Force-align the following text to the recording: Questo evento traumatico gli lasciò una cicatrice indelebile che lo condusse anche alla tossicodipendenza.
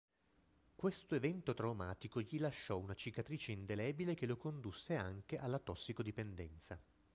Questo 0.75 1.13
evento 1.13 1.53
traumatico 1.53 2.21
gli 2.21 2.39
lasciò 2.39 2.75
una 2.75 2.95
cicatrice 2.95 3.51
indelebile 3.51 4.15
che 4.15 4.25
lo 4.25 4.35
condusse 4.35 4.95
anche 4.95 5.37
alla 5.37 5.59
tossicodipendenza. 5.59 6.81